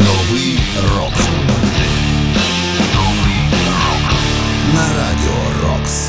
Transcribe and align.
Новий 0.00 0.58
рок. 0.96 1.12
На 4.74 4.82
радіо 4.82 5.68
Рокс. 5.68 6.08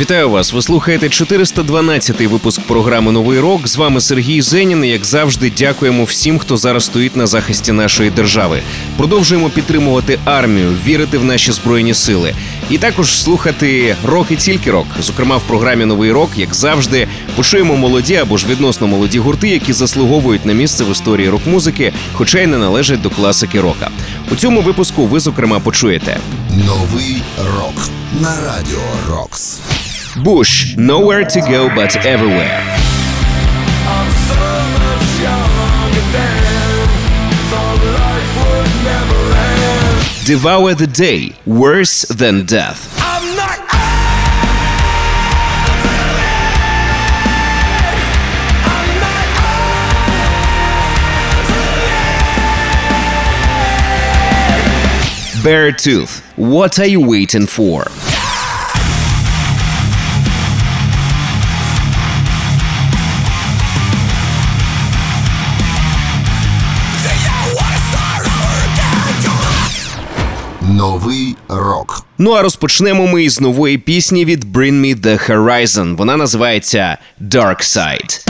Вітаю 0.00 0.30
вас! 0.30 0.52
Ви 0.52 0.62
слухаєте 0.62 1.06
412-й 1.06 2.26
випуск 2.26 2.60
програми 2.60 3.12
Новий 3.12 3.40
рок. 3.40 3.68
З 3.68 3.76
вами 3.76 4.00
Сергій 4.00 4.42
Зенін. 4.42 4.84
І, 4.84 4.88
Як 4.88 5.04
завжди, 5.04 5.52
дякуємо 5.58 6.04
всім, 6.04 6.38
хто 6.38 6.56
зараз 6.56 6.84
стоїть 6.84 7.16
на 7.16 7.26
захисті 7.26 7.72
нашої 7.72 8.10
держави. 8.10 8.62
Продовжуємо 8.96 9.50
підтримувати 9.50 10.18
армію, 10.24 10.74
вірити 10.86 11.18
в 11.18 11.24
наші 11.24 11.52
збройні 11.52 11.94
сили. 11.94 12.34
І 12.70 12.78
також 12.78 13.22
слухати 13.22 13.96
рок 14.06 14.30
і 14.30 14.36
тільки 14.36 14.70
рок. 14.70 14.86
Зокрема, 15.00 15.36
в 15.36 15.42
програмі 15.42 15.84
Новий 15.84 16.12
рок, 16.12 16.30
як 16.36 16.54
завжди, 16.54 17.08
почуємо 17.36 17.76
молоді 17.76 18.16
або 18.16 18.36
ж 18.36 18.46
відносно 18.48 18.86
молоді 18.86 19.18
гурти, 19.18 19.48
які 19.48 19.72
заслуговують 19.72 20.46
на 20.46 20.52
місце 20.52 20.84
в 20.84 20.92
історії 20.92 21.28
рок-музики, 21.28 21.92
хоча 22.12 22.38
й 22.40 22.46
не 22.46 22.58
належать 22.58 23.00
до 23.00 23.10
класики 23.10 23.60
рока. 23.60 23.90
У 24.32 24.36
цьому 24.36 24.60
випуску 24.60 25.06
ви 25.06 25.20
зокрема 25.20 25.60
почуєте 25.60 26.18
Новий 26.66 27.22
рок. 27.56 27.88
На 28.20 28.36
радіо 28.46 28.78
Рокс. 29.10 29.60
Bush 30.24 30.76
Nowhere 30.76 31.24
to 31.24 31.40
go 31.52 31.76
but 31.76 31.92
everywhere. 32.06 32.87
Devour 40.28 40.74
the 40.74 40.86
Day 40.86 41.32
Worse 41.46 42.02
Than 42.02 42.44
Death. 42.44 42.94
I'm 42.98 43.34
not. 43.34 43.58
I'm 43.62 43.88
Beartooth 55.42 56.20
What 56.36 56.78
are 56.78 56.84
you 56.84 57.00
waiting 57.00 57.46
for? 57.46 57.86
Новий 70.68 71.36
рок. 71.48 72.04
Ну 72.18 72.30
а 72.32 72.42
розпочнемо 72.42 73.06
ми 73.06 73.24
із 73.24 73.40
нової 73.40 73.78
пісні 73.78 74.24
від 74.24 74.44
Bring 74.56 74.72
Me 74.72 75.00
The 75.00 75.30
Horizon. 75.30 75.96
Вона 75.96 76.16
називається 76.16 76.98
Dark 77.20 77.60
Side. 77.60 78.27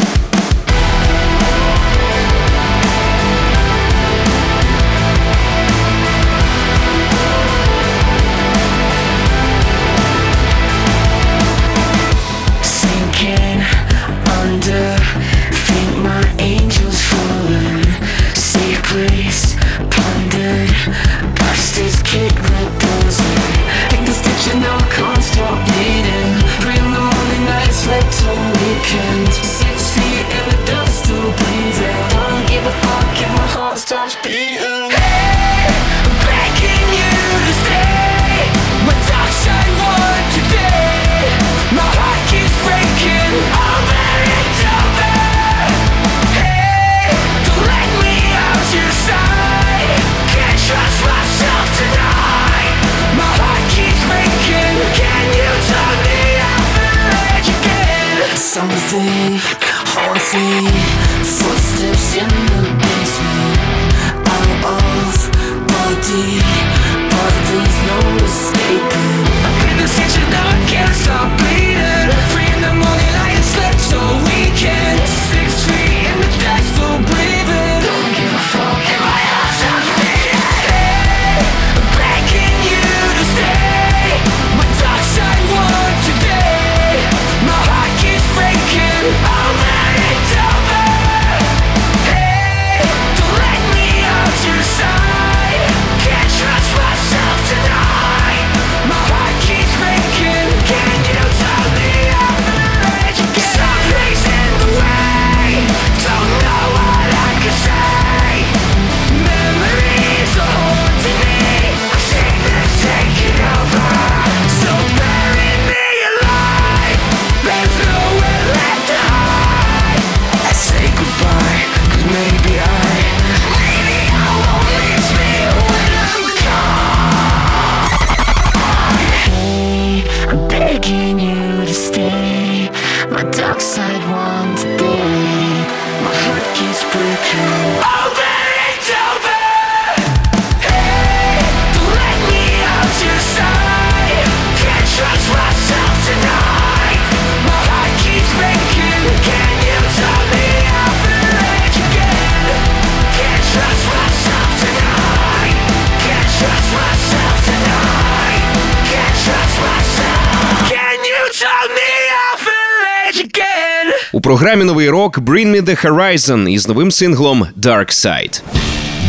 Програмі 164.29 164.65
Новий 164.65 164.91
рок 164.91 165.19
Bring 165.19 165.47
Me 165.47 165.63
The 165.63 165.87
Horizon 165.87 166.49
із 166.49 166.69
новим 166.69 166.91
синглом 166.91 167.47
Dark 167.61 167.89
Side. 167.89 168.43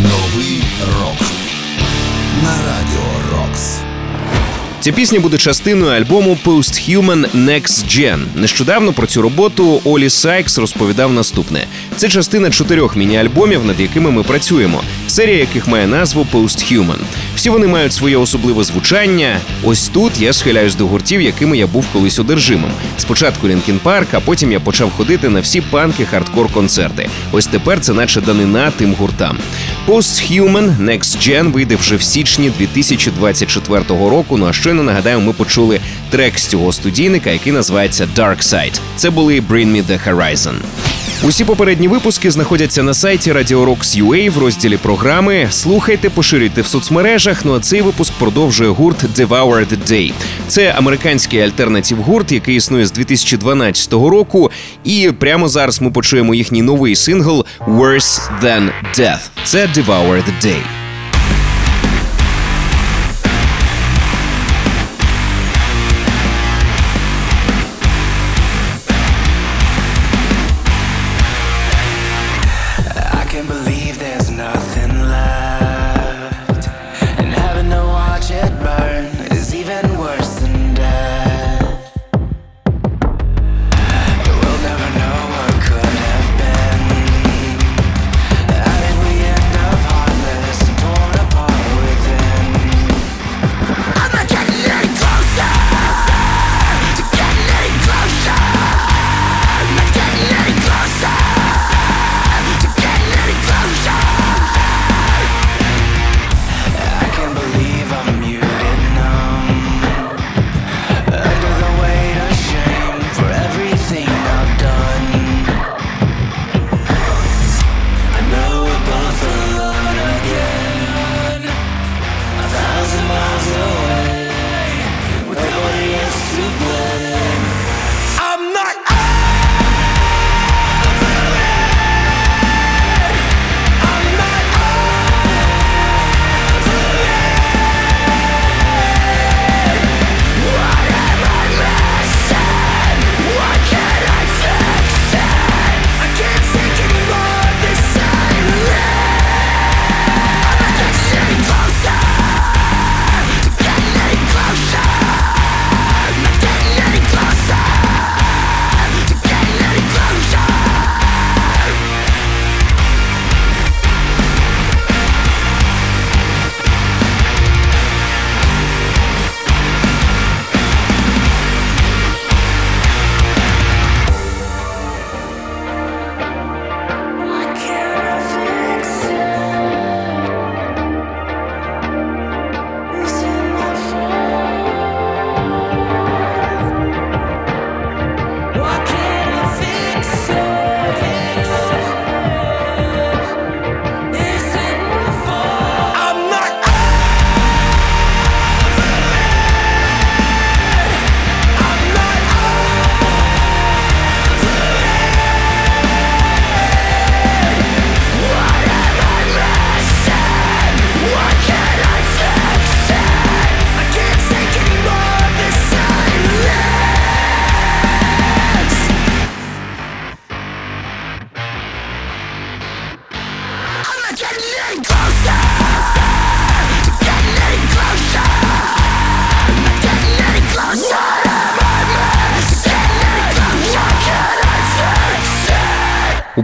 Новий 0.04 0.64
рок. 1.00 1.28
На 2.44 2.52
радіо 2.52 3.38
Рокс. 3.38 3.78
Ця 4.80 4.92
пісня 4.92 5.20
буде 5.20 5.38
частиною 5.38 5.92
альбому 5.92 6.38
Posthuman 6.46 7.46
Next 7.46 7.68
Gen. 7.68 8.20
Нещодавно 8.36 8.94
про 8.94 9.08
цю 9.08 9.22
роботу 9.22 9.82
Олі 9.84 10.10
Сайкс 10.10 10.58
розповідав 10.58 11.14
наступне: 11.14 11.68
це 11.96 12.10
частина 12.10 12.50
чотирьох 12.50 12.96
міні-альбомів, 12.96 13.66
над 13.66 13.80
якими 13.80 14.12
ми 14.12 14.24
працюємо, 14.24 14.84
серія 15.10 15.38
яких 15.38 15.68
має 15.68 15.88
назву 15.88 16.28
Posthuman. 16.34 17.00
Всі 17.36 17.50
вони 17.50 17.68
мають 17.68 17.94
своє 17.94 18.18
особливе 18.18 18.64
звучання. 18.64 19.40
Ось 19.64 19.88
тут 19.88 20.22
я 20.22 20.34
схиляюсь 20.34 20.76
до 20.76 20.88
гуртів, 20.88 21.22
якими 21.22 21.58
я 21.58 21.68
був 21.68 21.86
колись 21.94 22.20
одержимим. 22.20 22.72
Спочатку 22.98 23.48
Лінкін 23.48 23.80
Парк, 23.84 24.08
а 24.12 24.20
потім 24.20 24.52
я 24.52 24.60
почав 24.60 24.92
ходити 24.92 25.30
на 25.30 25.40
всі 25.40 25.62
панки 25.62 26.06
хардкор 26.06 26.54
концерти. 26.54 27.10
Ось 27.32 27.48
тепер 27.48 27.80
це 27.80 27.94
наче 27.94 28.22
данина 28.22 28.72
тим 28.72 28.94
гуртам. 28.94 29.38
Posthuman 29.88 30.78
Next 30.86 31.30
Gen 31.30 31.52
вийде 31.52 31.76
вже 31.76 31.96
в 31.96 32.02
січні 32.02 32.50
2024 32.58 33.84
року. 33.90 34.38
Ну 34.38 34.48
а 34.48 34.54
щойно 34.54 34.84
нагадаю, 34.84 35.20
ми 35.20 35.34
почули 35.34 35.80
трек 36.10 36.40
з 36.40 36.48
цього 36.48 36.74
студійника, 36.74 37.30
який 37.30 37.54
називається 37.54 38.08
Dark 38.16 38.44
Side. 38.44 38.80
Це 38.96 39.10
були 39.10 39.40
Bring 39.40 39.68
Me 39.68 39.84
The 39.84 40.10
Horizon. 40.10 40.54
Усі 41.24 41.46
попередні 41.46 41.88
випуски 41.88 42.32
знаходяться 42.32 42.84
на 42.84 42.94
сайті 42.94 43.34
Radio 43.34 43.66
Rocks 43.66 44.04
UA 44.04 44.30
в 44.30 44.38
розділі 44.38 44.78
програми. 44.78 45.48
Слухайте, 45.52 46.10
поширюйте 46.10 46.62
в 46.62 46.68
соцмережах. 46.68 47.46
Ну 47.46 47.56
а 47.56 47.60
цей 47.60 47.82
випуск 47.82 48.14
продовжує 48.14 48.70
гурт 48.70 49.04
Devour 49.04 49.66
the 49.66 49.92
Day. 49.92 50.14
Це 50.48 50.74
американський 50.78 51.42
альтернатив 51.42 51.98
гурт, 51.98 52.32
який 52.32 52.56
існує 52.56 52.86
з 52.86 52.92
2012 52.92 53.94
року. 53.94 54.52
І 54.84 55.12
прямо 55.20 55.48
зараз 55.48 55.82
ми 55.82 55.92
почуємо 55.92 56.36
їхній 56.36 56.62
новий 56.62 56.96
сингл 56.96 57.46
Worse 57.68 58.22
Than 58.44 58.70
Death. 58.98 59.30
Це 59.44 59.66
Devour 59.66 60.16
the 60.16 60.46
Day. 60.46 60.89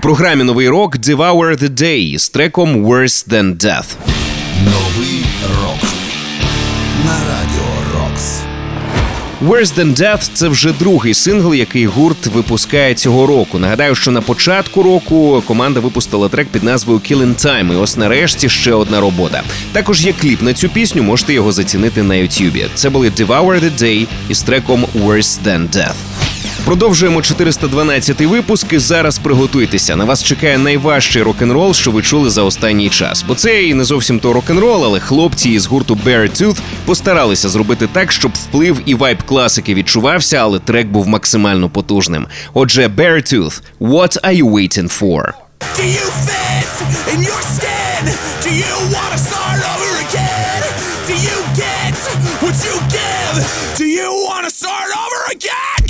Програмі 0.05 0.43
Новий 0.43 0.69
рок 0.69 0.97
Devour 0.97 1.63
the 1.63 1.69
Day 1.69 2.17
з 2.17 2.29
треком 2.29 2.85
Worse 2.85 3.29
Than 3.29 3.55
Death. 3.55 3.85
Новий 4.65 5.25
рок 5.61 5.89
на 7.05 7.13
радіо 7.13 7.65
ROKS. 7.93 8.39
Worse 9.47 9.79
Than 9.79 9.95
Death– 9.95 10.29
це 10.33 10.47
вже 10.47 10.73
другий 10.79 11.13
сингл, 11.13 11.53
який 11.53 11.85
гурт 11.85 12.27
випускає 12.27 12.93
цього 12.93 13.27
року. 13.27 13.59
Нагадаю, 13.59 13.95
що 13.95 14.11
на 14.11 14.21
початку 14.21 14.83
року 14.83 15.43
команда 15.47 15.79
випустила 15.79 16.29
трек 16.29 16.47
під 16.47 16.63
назвою 16.63 16.99
Killing 16.99 17.45
Time, 17.45 17.73
і 17.73 17.75
ось 17.75 17.97
нарешті 17.97 18.49
ще 18.49 18.73
одна 18.73 18.99
робота. 18.99 19.43
Також 19.71 20.05
є 20.05 20.13
кліп 20.13 20.41
на 20.41 20.53
цю 20.53 20.69
пісню, 20.69 21.03
можете 21.03 21.33
його 21.33 21.51
зацінити 21.51 22.03
на 22.03 22.15
Ютубі. 22.15 22.65
Це 22.73 22.89
були 22.89 23.09
Devour 23.09 23.63
the 23.63 23.81
Day 23.81 24.07
із 24.29 24.41
треком 24.41 24.85
Worse 25.05 25.39
Than 25.45 25.69
Death. 25.69 26.14
Продовжуємо 26.65 27.19
412-й 27.19 28.25
випуск. 28.25 28.73
і 28.73 28.79
Зараз 28.79 29.17
приготуйтеся. 29.19 29.95
На 29.95 30.05
вас 30.05 30.23
чекає 30.23 30.57
найважчий 30.57 31.21
рок-н-рол, 31.21 31.73
що 31.73 31.91
ви 31.91 32.01
чули 32.01 32.29
за 32.29 32.43
останній 32.43 32.89
час. 32.89 33.25
Бо 33.27 33.35
це 33.35 33.63
і 33.63 33.73
не 33.73 33.83
зовсім 33.83 34.19
то 34.19 34.33
рок-н-рол, 34.33 34.85
але 34.85 34.99
хлопці 34.99 35.49
із 35.49 35.65
гурту 35.65 35.97
Beartooth 36.05 36.57
постаралися 36.85 37.49
зробити 37.49 37.87
так, 37.91 38.11
щоб 38.11 38.31
вплив 38.33 38.81
і 38.85 38.95
вайб 38.95 39.23
класики 39.23 39.73
відчувався, 39.73 40.37
але 40.37 40.59
трек 40.59 40.87
був 40.87 41.07
максимально 41.07 41.69
потужним. 41.69 42.27
Отже, 42.53 42.87
Beartooth, 42.87 43.61
What 43.81 44.21
are 44.23 44.41
you 44.43 44.49
waiting 44.49 44.89
for? 45.01 45.21
Do 45.79 45.85
you 45.97 46.07
fit 46.27 46.69
in 47.13 47.19
your 47.29 47.41
skin? 47.55 48.03
Do 48.45 48.51
you 48.63 48.75
wanna 48.95 49.19
start 49.29 49.59
over 49.73 49.91
again? 50.05 50.61
Do 51.09 51.15
you 51.27 51.37
get 51.63 51.93
what 52.43 52.55
you 52.67 52.75
give? 52.97 53.35
Do 53.81 53.85
you 53.99 54.09
wanna 54.27 54.51
start 54.61 54.89
over 55.03 55.19
again? 55.35 55.84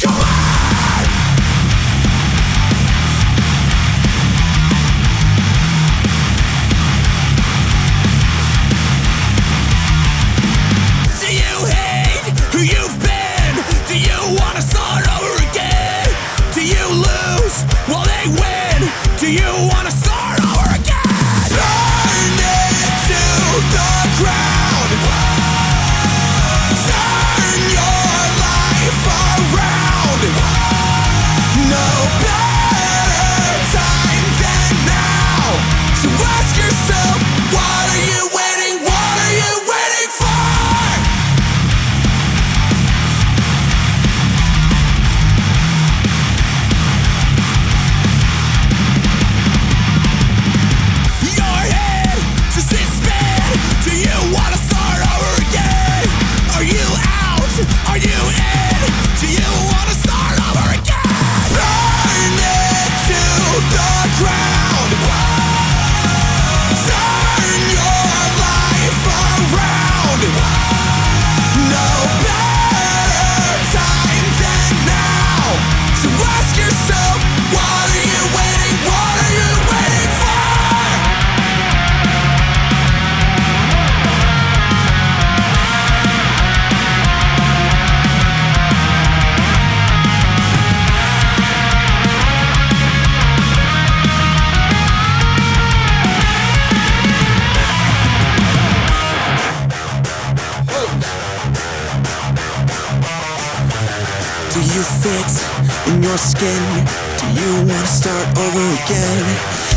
In 106.42 106.46
skin? 106.46 106.86
Do 107.20 107.28
you 107.40 107.52
wanna 107.66 107.88
start 107.88 108.28
over 108.38 108.64
again? 108.84 109.26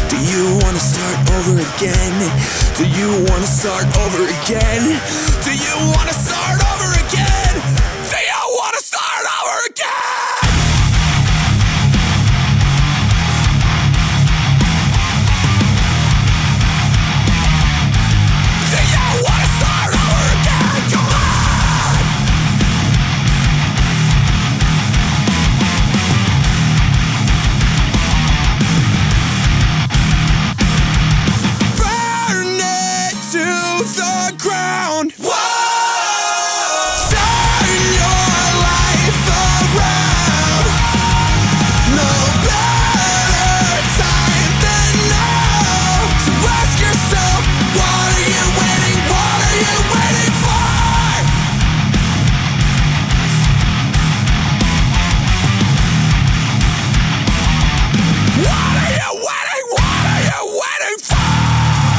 Do 0.09 0.17
you 0.17 0.59
wanna 0.63 0.81
start 0.81 1.31
over 1.37 1.55
again? 1.61 2.17
Do 2.77 2.85
you 2.87 3.25
wanna 3.29 3.47
start 3.47 3.87
over 3.99 4.25
again? 4.25 5.01
Do 5.45 5.53
you 5.53 5.75
wanna 5.95 6.13
start 6.13 6.59
over 6.73 6.93
again? 6.93 7.08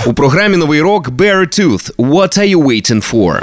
У 0.05 0.13
програмі 0.13 0.57
Новий 0.57 0.81
рок 0.81 1.09
Beartooth 1.09 1.95
What 1.95 2.37
are 2.39 2.55
you 2.55 2.63
waiting 2.63 3.11
for? 3.13 3.41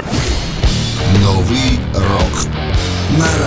Новий 1.23 1.79
рок 1.93 2.47
на 3.19 3.25
радіо 3.25 3.46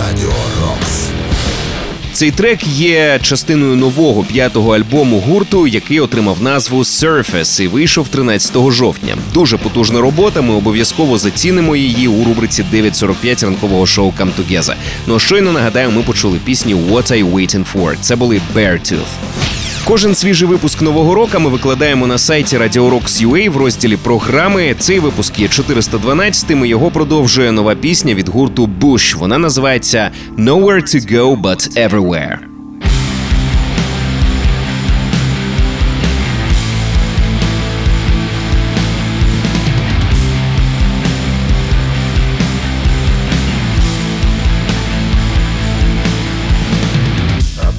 Цей 2.21 2.31
трек 2.31 2.67
є 2.67 3.19
частиною 3.21 3.75
нового 3.75 4.23
п'ятого 4.23 4.75
альбому 4.75 5.19
гурту, 5.19 5.67
який 5.67 5.99
отримав 5.99 6.41
назву 6.41 6.79
Surface 6.79 7.61
і 7.61 7.67
вийшов 7.67 8.07
13 8.07 8.71
жовтня. 8.71 9.17
Дуже 9.33 9.57
потужна 9.57 10.01
робота. 10.01 10.41
Ми 10.41 10.53
обов'язково 10.53 11.17
зацінимо 11.17 11.75
її 11.75 12.07
у 12.07 12.23
рубриці 12.23 12.65
9.45 12.73 13.45
ранкового 13.45 13.85
шоу 13.85 14.13
Come 14.19 14.31
Together. 14.39 14.73
Ну 15.07 15.19
щойно 15.19 15.51
нагадаю, 15.51 15.91
ми 15.91 16.01
почули 16.01 16.39
пісню 16.45 16.77
What 16.77 17.11
you 17.11 17.33
waiting 17.33 17.65
for? 17.73 17.95
Це 18.01 18.15
були 18.15 18.41
Beartooth. 18.55 19.41
Кожен 19.85 20.15
свіжий 20.15 20.47
випуск 20.47 20.81
нового 20.81 21.15
року 21.15 21.39
ми 21.39 21.49
викладаємо 21.49 22.07
на 22.07 22.17
сайті 22.17 22.57
Radio 22.57 22.89
Rocks 22.89 23.27
UA 23.27 23.49
в 23.49 23.57
розділі 23.57 23.97
програми. 23.97 24.75
Цей 24.79 24.99
випуск 24.99 25.39
є 25.39 25.47
412-м 25.47 26.65
і 26.65 26.67
Його 26.67 26.91
продовжує 26.91 27.51
нова 27.51 27.75
пісня 27.75 28.13
від 28.13 28.29
гурту 28.29 28.69
Bush. 28.79 29.17
Вона 29.17 29.37
називається 29.37 30.11
Nowhere 30.37 30.83
to 30.83 31.13
go 31.13 31.41
but 31.41 31.89
everywhere. 31.89 32.10
I've 32.13 32.49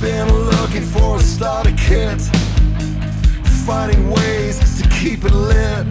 been 0.00 0.32
looking 0.32 0.82
for 0.82 1.16
a 1.16 1.20
starter 1.20 1.74
kit, 1.76 2.20
finding 3.66 4.08
ways 4.10 4.80
to 4.80 4.88
keep 4.88 5.24
it 5.24 5.34
lit. 5.34 5.86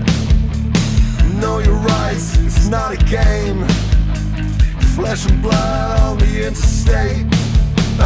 Know 1.39 1.59
your 1.59 1.75
rights, 1.75 2.37
it's 2.39 2.67
not 2.67 2.91
a 2.91 2.97
game. 3.05 3.67
Flesh 4.95 5.27
and 5.27 5.41
blood 5.43 5.99
on 5.99 6.17
the 6.17 6.47
interstate. 6.47 7.40
I 8.03 8.05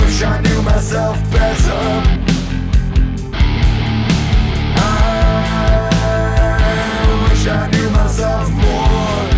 wish 0.00 0.22
I 0.22 0.40
knew 0.40 0.62
myself 0.62 1.18
better. 1.30 1.80
I 4.76 4.78
wish 7.28 7.46
I 7.46 7.68
knew 7.72 7.88
myself 7.90 8.48
more. 8.50 9.28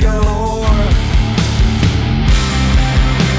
Galore. 0.00 0.86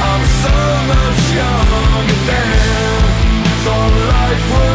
I'm 0.09 0.23
so 0.43 0.55
much 0.91 1.21
younger 1.39 2.13
than 2.27 3.01
Thought 3.63 3.93
life 4.11 4.45
would 4.51 4.72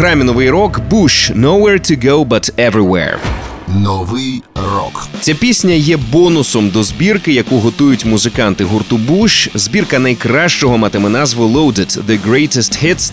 програмі 0.00 0.24
новий 0.24 0.50
рок 0.50 0.80
Bush 0.90 1.40
«Nowhere 1.40 1.90
to 1.90 2.04
go 2.04 2.24
but 2.28 2.70
everywhere». 2.70 3.16
Новий 3.68 4.42
рок. 4.54 5.08
Ця 5.20 5.34
пісня 5.34 5.74
є 5.74 5.96
бонусом 5.96 6.70
до 6.70 6.82
збірки, 6.82 7.32
яку 7.32 7.58
готують 7.58 8.04
музиканти 8.04 8.64
гурту 8.64 8.96
Bush. 8.96 9.48
Збірка 9.54 9.98
найкращого 9.98 10.78
матиме 10.78 11.08
назву 11.08 11.44
Loaded– 11.44 12.02
The 12.08 12.18
Greatest 12.28 12.84
Hits 12.84 13.12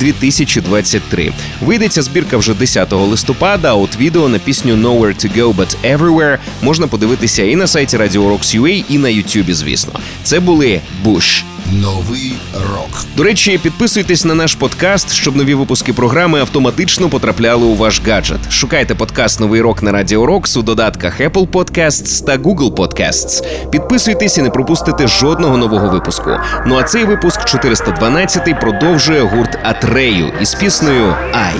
1994-2023. 0.00 1.32
Вийде 1.60 1.88
ця 1.88 2.02
збірка 2.02 2.36
вже 2.36 2.54
10 2.54 2.92
листопада. 2.92 3.70
А 3.70 3.74
от 3.74 3.96
відео 3.96 4.28
на 4.28 4.38
пісню 4.38 4.74
Nowhere 4.74 5.26
to 5.26 5.38
go 5.38 5.54
but 5.54 5.96
everywhere 5.96 6.38
можна 6.62 6.86
подивитися 6.86 7.42
і 7.42 7.56
на 7.56 7.66
сайті 7.66 7.96
Radio 7.96 8.28
Rocks 8.28 8.60
UA, 8.60 8.84
і 8.88 8.98
на 8.98 9.08
Ютубі. 9.08 9.52
Звісно, 9.54 9.92
це 10.22 10.40
були 10.40 10.80
Bush. 11.04 11.44
Новий 11.70 12.32
рок. 12.54 13.04
До 13.16 13.22
речі, 13.22 13.58
підписуйтесь 13.62 14.24
на 14.24 14.34
наш 14.34 14.54
подкаст, 14.54 15.12
щоб 15.12 15.36
нові 15.36 15.54
випуски 15.54 15.92
програми 15.92 16.40
автоматично 16.40 17.08
потрапляли 17.08 17.64
у 17.64 17.74
ваш 17.74 18.02
гаджет. 18.06 18.52
Шукайте 18.52 18.94
подкаст 18.94 19.40
Новий 19.40 19.60
рок 19.60 19.82
на 19.82 19.92
Радіо 19.92 20.26
Рокс 20.26 20.56
у 20.56 20.62
додатках 20.62 21.20
Apple 21.20 21.46
Podcasts 21.46 22.24
та 22.24 22.36
Google 22.36 22.74
Podcasts. 22.74 23.42
Підписуйтесь 23.70 24.38
і 24.38 24.42
не 24.42 24.50
пропустите 24.50 25.06
жодного 25.08 25.56
нового 25.56 25.88
випуску. 25.88 26.30
Ну 26.66 26.76
а 26.78 26.82
цей 26.82 27.04
випуск 27.04 27.44
412 27.44 28.60
продовжує 28.60 29.22
гурт 29.22 29.58
Атрею 29.62 30.32
із 30.40 30.54
піснею 30.54 31.14
Ай. 31.32 31.54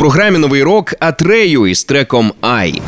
Програмі 0.00 0.38
Новий 0.38 0.62
рок 0.62 0.94
Атрею 1.00 1.66
із 1.66 1.84
треком 1.84 2.32
Ай. 2.40 2.82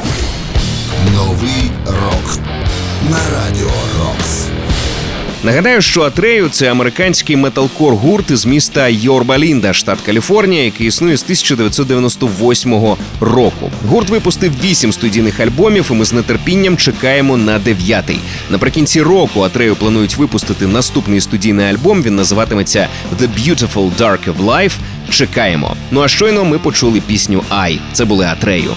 Нагадаю, 5.44 5.82
що 5.82 6.02
Атрею 6.02 6.48
це 6.48 6.70
американський 6.70 7.36
металкор 7.36 7.94
гурт 7.94 8.30
із 8.30 8.46
міста 8.46 8.88
Йорба-Лінда, 8.90 9.72
штат 9.72 10.00
Каліфорнія, 10.00 10.64
який 10.64 10.86
існує 10.86 11.16
з 11.16 11.22
1998 11.22 12.96
року. 13.20 13.70
Гурт 13.88 14.10
випустив 14.10 14.52
вісім 14.64 14.92
студійних 14.92 15.40
альбомів, 15.40 15.88
і 15.90 15.94
ми 15.94 16.04
з 16.04 16.22
нетерпінням 16.22 16.76
чекаємо 16.76 17.36
на 17.36 17.58
дев'ятий. 17.58 18.18
Наприкінці 18.50 19.02
року 19.02 19.40
Атрею 19.40 19.76
планують 19.76 20.16
випустити 20.16 20.66
наступний 20.66 21.20
студійний 21.20 21.66
альбом. 21.66 22.02
Він 22.02 22.16
називатиметься 22.16 22.88
The 23.20 23.28
Beautiful 23.28 23.90
Dark 23.98 24.32
of 24.32 24.44
Life. 24.44 24.72
Чекаємо. 25.10 25.76
Ну 25.90 26.02
а 26.02 26.08
щойно 26.08 26.44
ми 26.44 26.58
почули 26.58 27.00
пісню 27.00 27.42
Ай. 27.48 27.80
Це 27.92 28.04
були 28.04 28.26
Атрею. 28.26 28.70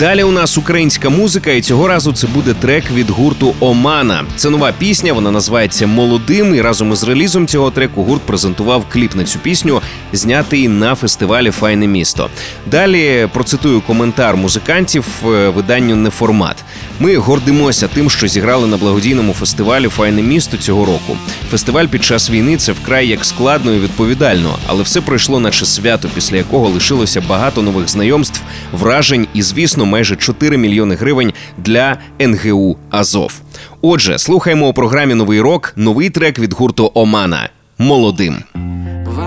Далі 0.00 0.22
у 0.22 0.30
нас 0.30 0.58
українська 0.58 1.10
музика, 1.10 1.50
і 1.50 1.60
цього 1.60 1.88
разу 1.88 2.12
це 2.12 2.26
буде 2.26 2.54
трек 2.54 2.90
від 2.90 3.10
гурту 3.10 3.54
Омана. 3.60 4.24
Це 4.36 4.50
нова 4.50 4.72
пісня. 4.78 5.12
Вона 5.12 5.30
називається 5.30 5.86
Молодим. 5.86 6.54
І 6.54 6.60
разом 6.60 6.92
із 6.92 7.04
релізом 7.04 7.46
цього 7.46 7.70
треку 7.70 8.02
гурт 8.02 8.22
презентував 8.22 8.84
кліп 8.88 9.14
на 9.14 9.24
цю 9.24 9.38
пісню, 9.38 9.82
знятий 10.12 10.68
на 10.68 10.94
фестивалі 10.94 11.50
Файне 11.50 11.86
місто. 11.86 12.30
Далі 12.66 13.28
процитую 13.32 13.80
коментар 13.80 14.36
музикантів 14.36 15.04
е, 15.24 15.48
виданню 15.48 15.96
Неформат. 15.96 16.64
Ми 17.00 17.16
гордимося 17.16 17.88
тим, 17.88 18.10
що 18.10 18.28
зіграли 18.28 18.66
на 18.66 18.76
благодійному 18.76 19.32
фестивалі 19.32 19.88
Файне 19.88 20.22
місто 20.22 20.56
цього 20.56 20.84
року. 20.84 21.16
Фестиваль 21.50 21.86
під 21.86 22.04
час 22.04 22.30
війни 22.30 22.56
це 22.56 22.72
вкрай 22.72 23.08
як 23.08 23.24
складно 23.24 23.72
і 23.72 23.78
відповідально, 23.78 24.56
але 24.66 24.82
все 24.82 25.00
пройшло 25.00 25.40
наче 25.40 25.66
свято, 25.66 26.08
після 26.14 26.36
якого 26.36 26.68
лишилося 26.68 27.22
багато 27.28 27.62
нових 27.62 27.88
знайомств, 27.88 28.42
вражень 28.72 29.26
і, 29.34 29.42
звісно, 29.42 29.86
майже 29.86 30.16
4 30.16 30.56
мільйони 30.56 30.94
гривень 30.94 31.32
для 31.58 31.96
НГУ 32.20 32.76
Азов. 32.90 33.40
Отже, 33.82 34.18
слухаємо 34.18 34.68
у 34.68 34.72
програмі 34.72 35.14
Новий 35.14 35.40
рок 35.40 35.72
новий 35.76 36.10
трек 36.10 36.38
від 36.38 36.52
гурту 36.52 36.90
Омана 36.94 37.48
Молодим. 37.78 38.36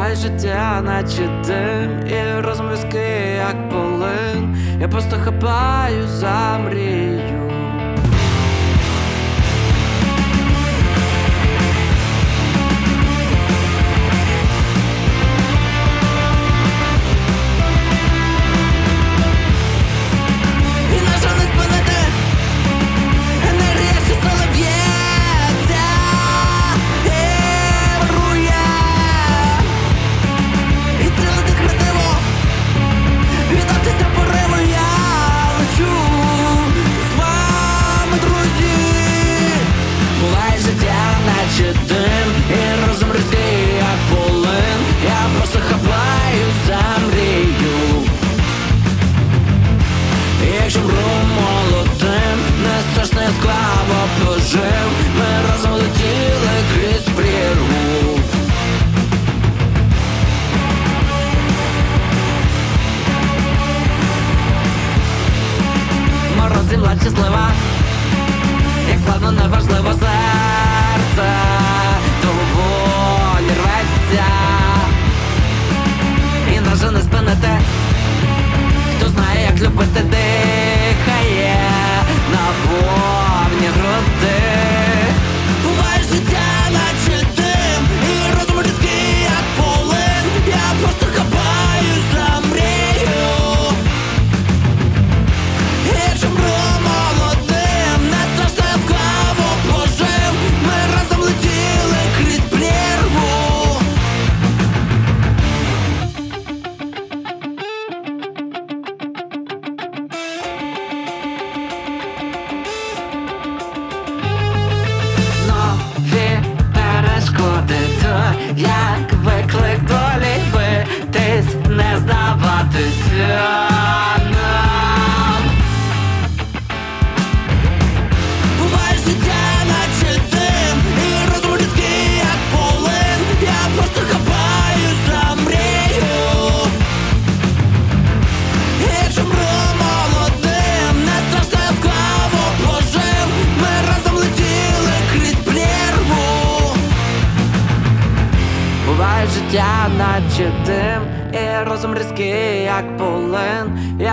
Буває 0.04 0.16
життя, 0.16 0.82
наче 0.82 1.30
дим, 1.46 2.08
і 2.08 2.42
розмиски, 2.42 2.98
як 3.38 3.70
полин. 3.70 4.58
Я 4.82 4.88
просто 4.88 5.18
хапаю 5.24 6.08
за 6.08 6.60
мрію. 6.66 7.23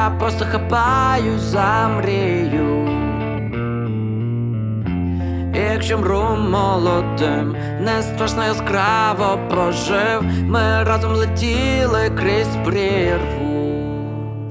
Я 0.04 0.10
просто 0.18 0.46
хапаюсь 0.52 1.40
за 1.42 1.88
мрію. 1.96 2.88
І 5.54 5.58
Якщо 5.72 5.98
мру 5.98 6.24
молодим, 6.50 7.56
не 7.80 8.02
страшно 8.02 8.44
яскраво 8.44 9.38
прожив, 9.50 10.22
ми 10.42 10.60
разом 10.84 11.12
летіли 11.12 12.10
крізь 12.18 12.66
прірву. 12.66 13.70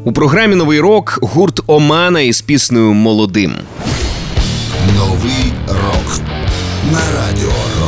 У 0.04 0.12
програмі 0.12 0.56
Новий 0.56 0.80
рок 0.80 1.20
гурт 1.22 1.60
Омана 1.68 2.20
із 2.22 2.42
піснею 2.42 2.94
Молодим. 2.94 3.54
Новий 4.98 5.54
рок 5.68 6.20
на 6.92 7.00
радіо. 7.16 7.79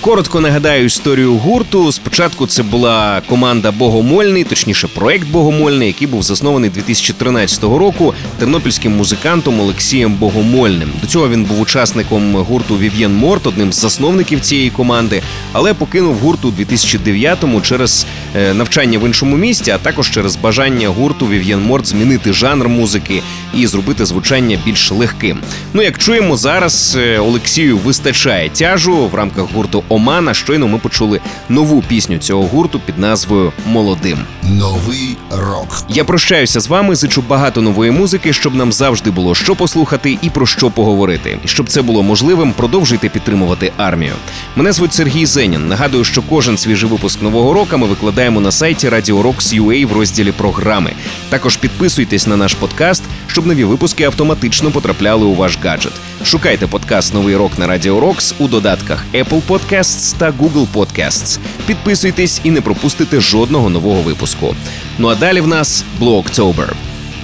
Коротко 0.00 0.40
нагадаю 0.40 0.84
історію 0.84 1.34
гурту. 1.34 1.92
Спочатку 1.92 2.46
це 2.46 2.62
була 2.62 3.22
команда 3.28 3.70
Богомольний, 3.70 4.44
точніше, 4.44 4.88
проект 4.88 5.28
Богомольний, 5.28 5.88
який 5.88 6.08
був 6.08 6.22
заснований 6.22 6.70
2013 6.70 7.62
року 7.62 8.14
тернопільським 8.38 8.96
музикантом 8.96 9.60
Олексієм 9.60 10.14
Богомольним. 10.14 10.90
До 11.00 11.06
цього 11.06 11.28
він 11.28 11.44
був 11.44 11.60
учасником 11.60 12.36
гурту 12.36 12.78
Вів'єн 12.78 13.14
Морт, 13.14 13.46
одним 13.46 13.72
з 13.72 13.80
засновників 13.80 14.40
цієї 14.40 14.70
команди, 14.70 15.22
але 15.52 15.74
покинув 15.74 16.18
гурт 16.18 16.44
у 16.44 16.50
2009-му 16.50 17.60
через 17.60 18.06
е, 18.36 18.54
навчання 18.54 18.98
в 18.98 19.06
іншому 19.06 19.36
місті, 19.36 19.70
а 19.70 19.78
також 19.78 20.10
через 20.10 20.36
бажання 20.36 20.88
гурту 20.88 21.26
Вів'єн 21.26 21.62
Морт 21.62 21.86
змінити 21.86 22.32
жанр 22.32 22.68
музики 22.68 23.22
і 23.54 23.66
зробити 23.66 24.06
звучання 24.06 24.58
більш 24.64 24.92
легким. 24.92 25.38
Ну 25.74 25.82
як 25.82 25.98
чуємо, 25.98 26.36
зараз 26.36 26.96
е, 27.00 27.18
Олексію 27.18 27.78
вистачає 27.78 28.48
тяжу 28.48 29.06
в 29.06 29.14
рамках 29.14 29.44
гурту 29.54 29.84
Омана. 29.88 30.34
Щойно 30.34 30.68
ми 30.68 30.78
почули 30.78 31.20
нову 31.48 31.82
пісню 31.82 32.18
цього 32.18 32.42
гурту 32.42 32.80
під 32.86 32.98
назвою 32.98 33.52
Молодим. 33.66 34.18
Новий 34.42 35.16
рок. 35.30 35.82
Я 35.88 36.04
прощаюся 36.04 36.60
з 36.60 36.68
вами. 36.68 36.94
Зичу 36.94 37.24
багато 37.28 37.62
нової 37.62 37.90
музики, 37.90 38.32
щоб 38.32 38.54
нам 38.54 38.72
завжди 38.72 39.10
було 39.10 39.34
що 39.34 39.56
послухати 39.56 40.18
і 40.22 40.30
про 40.30 40.46
що 40.46 40.70
поговорити. 40.70 41.38
І 41.44 41.48
щоб 41.48 41.68
це 41.68 41.82
було 41.82 42.02
можливим, 42.02 42.52
продовжуйте 42.52 43.08
підтримувати 43.08 43.72
армію. 43.76 44.12
Мене 44.56 44.72
звуть 44.72 44.94
Сергій 44.94 45.26
Зенін. 45.26 45.68
Нагадую, 45.68 46.04
що 46.04 46.22
кожен 46.22 46.58
свіжий 46.58 46.90
випуск 46.90 47.22
нового 47.22 47.52
року 47.52 47.78
ми 47.78 47.86
викладаємо 47.86 48.40
на 48.40 48.52
сайті 48.52 48.88
Radio 48.88 49.22
Rocks 49.22 49.60
UA 49.60 49.86
в 49.86 49.92
розділі 49.92 50.32
програми. 50.32 50.92
Також 51.28 51.56
підписуйтесь 51.56 52.26
на 52.26 52.36
наш 52.36 52.54
подкаст, 52.54 53.02
щоб 53.26 53.46
нові 53.46 53.64
випуски 53.64 54.04
автоматично 54.04 54.70
потрапляли 54.70 55.24
у 55.24 55.34
ваш 55.34 55.58
гаджет. 55.64 55.92
Шукайте 56.24 56.66
подкаст 56.66 57.14
Новий 57.14 57.36
рок 57.36 57.58
на 57.58 57.66
Radio 57.66 58.00
Rocks 58.00 58.34
у 58.38 58.48
додатках 58.48 59.04
Apple 59.14 59.40
Podcasts 59.78 60.18
та 60.18 60.30
Google 60.30 60.66
Podcasts. 60.74 61.38
Підписуйтесь 61.66 62.40
і 62.44 62.50
не 62.50 62.60
пропустите 62.60 63.20
жодного 63.20 63.70
нового 63.70 64.02
випуску. 64.02 64.54
Ну 64.98 65.08
а 65.08 65.14
далі 65.14 65.40
в 65.40 65.46
нас 65.46 65.84
Blue 66.00 66.24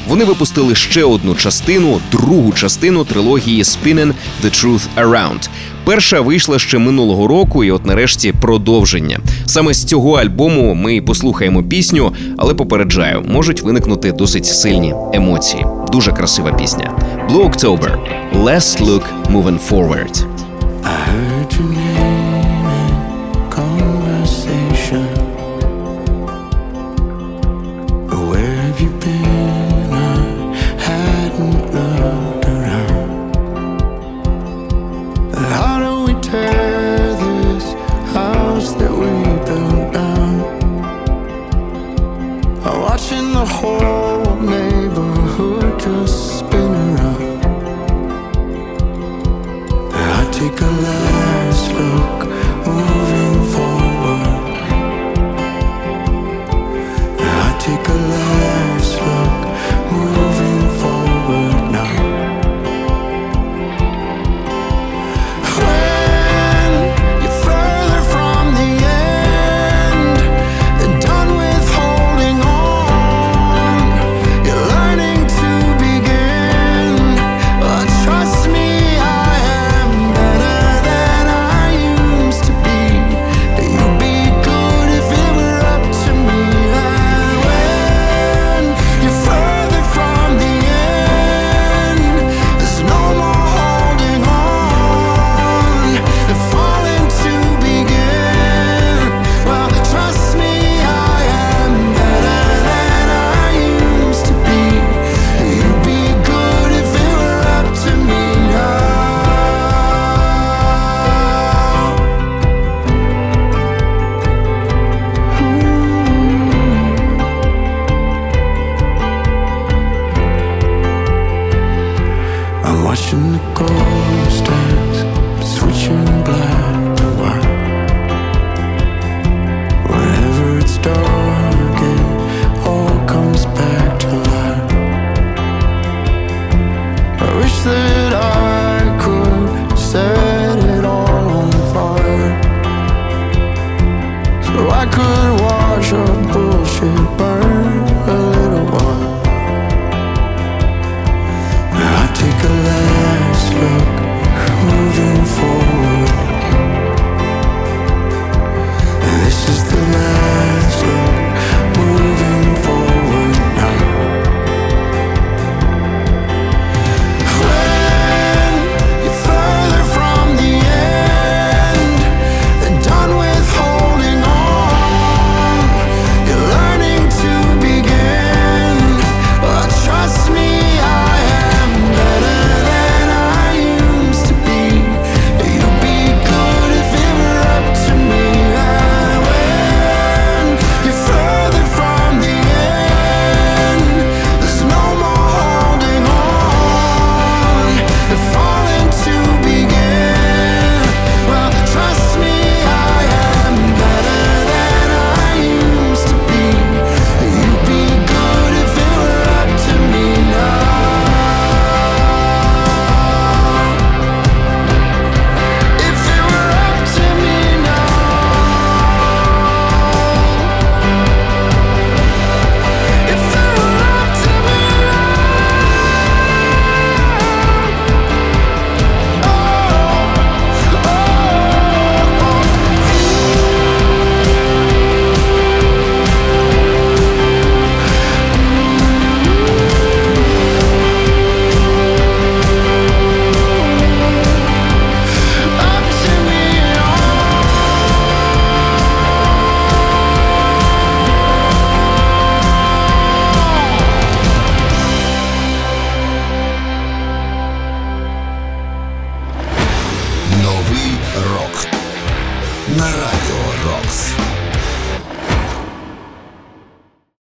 Вони 0.09 0.25
випустили 0.25 0.75
ще 0.75 1.05
одну 1.05 1.35
частину, 1.35 2.01
другу 2.13 2.53
частину 2.53 3.05
трилогії 3.05 3.63
Spinning 3.63 4.13
The 4.45 4.65
Truth 4.65 4.81
Around. 4.97 5.49
Перша 5.85 6.21
вийшла 6.21 6.59
ще 6.59 6.79
минулого 6.79 7.27
року, 7.27 7.65
і 7.65 7.71
от 7.71 7.87
нарешті 7.87 8.33
продовження. 8.33 9.21
Саме 9.47 9.75
з 9.75 9.85
цього 9.85 10.13
альбому 10.13 10.75
ми 10.75 11.01
послухаємо 11.01 11.63
пісню, 11.63 12.13
але 12.39 12.55
попереджаю, 12.55 13.23
можуть 13.29 13.63
виникнути 13.63 14.13
досить 14.13 14.47
сильні 14.47 14.95
емоції. 15.13 15.67
Дуже 15.93 16.13
красива 16.13 16.53
пісня. 16.53 16.99
Blue 17.31 17.51
October. 17.51 17.97
Let's 18.45 18.85
look 18.87 19.03
moving 19.33 19.59
forward. 19.71 20.25